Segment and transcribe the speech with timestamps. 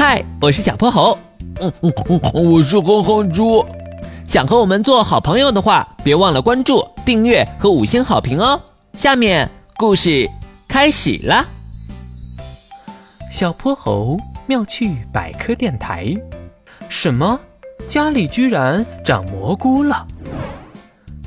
[0.00, 1.18] 嗨，我是小泼猴。
[1.60, 3.66] 嗯嗯嗯，我是哼哼猪。
[4.28, 8.60] 想和我们做好朋友的话，别忘了关注、订阅和五星好评哦。
[8.92, 10.30] 下面故事
[10.68, 11.44] 开始了。
[13.32, 14.16] 小泼猴
[14.46, 16.14] 妙趣百科电台，
[16.88, 17.36] 什么？
[17.88, 20.06] 家里居然长蘑菇了？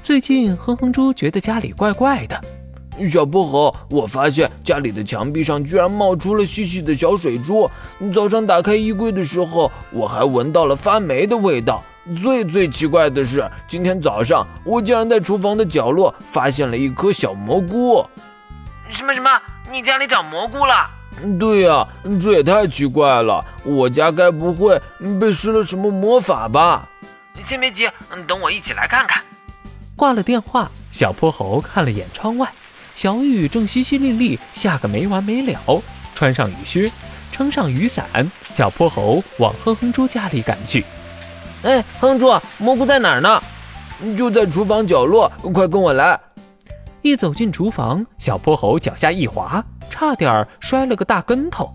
[0.02, 2.42] 最近哼哼猪觉得家里怪怪的。
[3.08, 7.70] 小泼猴，我发现家里的墙壁上居然冒出了细细的小水珠。
[8.14, 11.84] 早上打开衣柜的时候，我还闻到了发霉的味道。
[12.22, 18.04] 最最奇怪的是，今天早上我竟然在厨房的角落发现了一颗小蘑菇。
[18.90, 19.30] 什么什么？
[19.72, 20.90] 你家里长蘑菇了？
[21.40, 21.88] 对呀，
[22.20, 23.46] 这也太奇怪了。
[23.64, 24.82] 我家该不会
[25.20, 26.90] 被施了什么魔法吧？
[27.46, 27.88] 先别急，
[28.28, 29.22] 等我一起来看看。
[29.96, 32.52] 挂了电话，小泼猴看了眼窗外。
[32.94, 35.82] 小雨正淅淅沥沥下个没完没了，
[36.14, 36.92] 穿上雨靴，
[37.32, 40.86] 撑上雨伞，小泼猴往哼哼猪家里赶去。
[41.64, 43.42] 哎，哼猪，蘑菇在哪儿呢？
[44.18, 46.20] 就在厨房角落，快跟我来！
[47.02, 51.74] 一走进厨房，小泼猴脚下一滑，差点摔了个大跟头。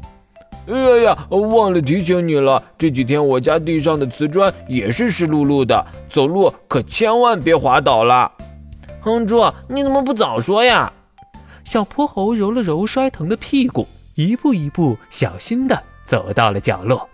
[0.69, 8.31] 哎呀呀，忘了提醒你了，这几天我家地上的瓷砖也是湿漉漉的，走路可千万别滑倒了。
[9.01, 10.93] 哼猪，你怎么不早说呀？
[11.67, 17.09] 小泼猴揉了揉摔疼的屁股，一步一步小心地走到了角落。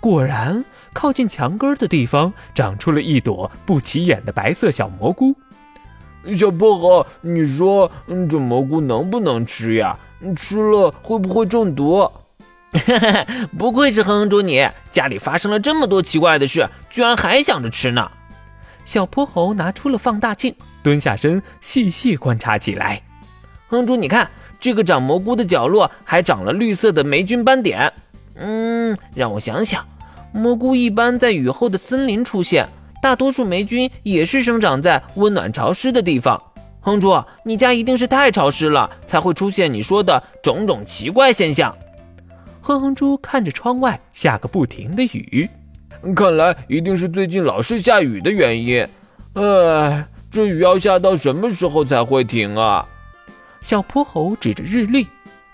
[0.00, 5.36] 果然，靠近墙根的地方长出了一朵不起眼的白色小蘑菇。
[6.36, 7.88] 小泼猴，你说
[8.28, 9.96] 这蘑菇能不能吃呀？
[10.36, 12.10] 吃了会不会中毒？
[13.56, 18.10] 不愧是哼哼猪，你家里发生了这么多奇怪的事，居然还想着吃呢。
[18.84, 23.00] 小泼猴拿出了放大镜，蹲下身细细观察起来。
[23.72, 27.90] 哼猪，你看这个长蘑菇的角落还长了绿色的霉菌斑点。
[28.34, 29.82] 嗯，让我想想，
[30.30, 32.68] 蘑菇一般在雨后的森林出现，
[33.02, 36.40] 大多数霉菌也是生长在温暖潮湿的地方。
[36.82, 41.74] 哼猪，你家一定是太潮湿了，才会出现你说的种种奇怪现象。
[42.60, 45.48] 哼哼猪看着窗外下个不停的雨，
[46.14, 48.86] 看来一定是最近老是下雨的原因。
[49.32, 52.86] 哎，这雨要下到什么时候才会停啊？
[53.62, 55.06] 小泼猴指着日历，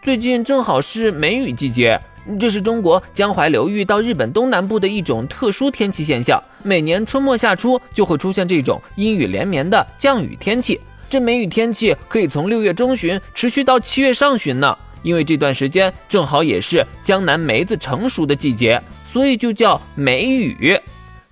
[0.02, 2.00] 最近正好是梅雨季节，
[2.40, 6.42] 这是中国江淮流域到日本东南部的一种特殊天气现象。
[6.62, 10.80] 每年春末夏初就会出现这种阴雨连绵的降雨天气。
[11.10, 18.82] 这梅雨天气可以从六月中旬持续到七月上旬呢，因为这段时间正好也是江南梅子成熟的季节，
[19.12, 20.80] 所以就叫梅雨。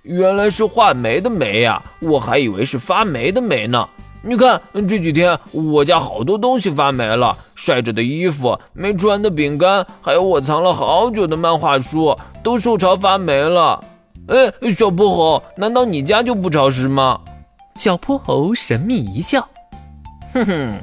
[0.03, 3.89] 原来是画梅的梅呀，我还以为是发霉的霉呢。
[4.23, 13.83] 你看这几天我家好多东西发霉了，晒着的衣服、没吃完的饼干，还有我藏了好久的漫画书，都受潮发霉了。
[14.27, 17.21] 哎，小泼猴，难道你家就不潮湿吗？
[17.77, 19.47] 小泼猴神秘一笑，
[20.33, 20.73] 哼哼，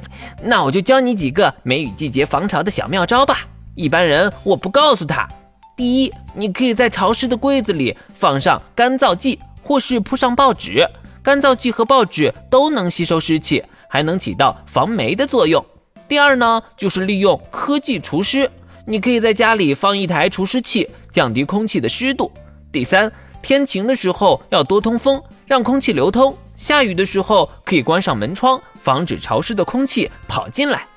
[0.41, 3.39] 那我就教你几个梅雨季节防潮的小妙招吧。
[3.75, 5.27] 一般人我不告诉他。
[5.75, 10.87] 第一，你可以在潮湿的柜子里放上干燥剂，或是铺上报纸。
[11.25, 15.65] 干燥剂和报纸都能吸收湿气，还能起到防霉的作用。
[16.07, 18.47] 第二呢，就是利用科技除湿，
[18.85, 22.31] 你可以在家里放一台除湿器，降低空气的湿度。
[22.71, 30.87] 第三，天晴的时候要多通风，让空气流通；下雨的时候可以关上门窗，防止潮湿的空气跑进来。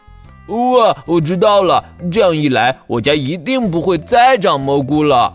[0.48, 5.34] 哇，我知道了，这样一来，我家一定不会再长蘑菇了。